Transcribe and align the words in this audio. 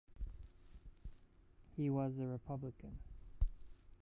He 1.77 1.91
was 1.91 2.17
a 2.17 2.25
Republican. 2.25 2.97